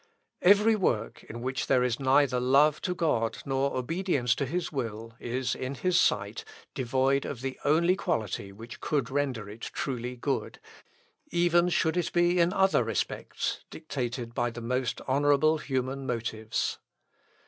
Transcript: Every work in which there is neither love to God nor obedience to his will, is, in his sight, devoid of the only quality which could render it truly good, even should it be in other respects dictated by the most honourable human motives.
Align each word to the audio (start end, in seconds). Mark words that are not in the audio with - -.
Every 0.41 0.75
work 0.75 1.23
in 1.25 1.41
which 1.43 1.67
there 1.67 1.83
is 1.83 1.99
neither 1.99 2.39
love 2.39 2.81
to 2.81 2.95
God 2.95 3.37
nor 3.45 3.77
obedience 3.77 4.33
to 4.33 4.47
his 4.47 4.71
will, 4.71 5.13
is, 5.19 5.53
in 5.53 5.75
his 5.75 5.99
sight, 5.99 6.43
devoid 6.73 7.23
of 7.23 7.41
the 7.41 7.59
only 7.63 7.95
quality 7.95 8.51
which 8.51 8.79
could 8.79 9.11
render 9.11 9.47
it 9.47 9.61
truly 9.61 10.15
good, 10.15 10.59
even 11.29 11.69
should 11.69 11.97
it 11.97 12.11
be 12.13 12.39
in 12.39 12.51
other 12.51 12.83
respects 12.83 13.63
dictated 13.69 14.33
by 14.33 14.49
the 14.49 14.59
most 14.59 15.01
honourable 15.01 15.59
human 15.59 16.07
motives. 16.07 16.79